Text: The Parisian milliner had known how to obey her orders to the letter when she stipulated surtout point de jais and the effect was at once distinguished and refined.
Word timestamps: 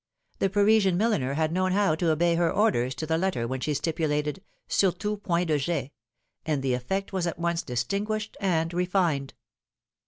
The 0.39 0.49
Parisian 0.49 0.97
milliner 0.97 1.35
had 1.35 1.51
known 1.51 1.73
how 1.73 1.93
to 1.93 2.09
obey 2.09 2.33
her 2.33 2.51
orders 2.51 2.95
to 2.95 3.05
the 3.05 3.19
letter 3.19 3.47
when 3.47 3.59
she 3.59 3.75
stipulated 3.75 4.41
surtout 4.67 5.21
point 5.21 5.49
de 5.49 5.59
jais 5.59 5.91
and 6.43 6.63
the 6.63 6.73
effect 6.73 7.13
was 7.13 7.27
at 7.27 7.37
once 7.37 7.61
distinguished 7.61 8.35
and 8.39 8.73
refined. 8.73 9.35